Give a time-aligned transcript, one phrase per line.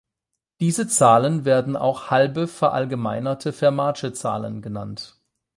[0.61, 5.21] Diese Zahlen werden auch halbe verallgemeinerte Fermatsche Zahlen genannt.